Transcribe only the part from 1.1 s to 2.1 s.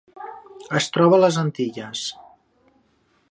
a les Antilles: